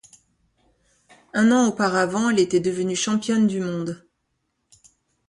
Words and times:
Un 1.35 1.51
an 1.51 1.67
auparavant, 1.67 2.31
elle 2.31 2.39
était 2.39 2.59
devenue 2.59 2.95
championne 2.95 3.45
du 3.45 3.59
monde. 3.59 4.03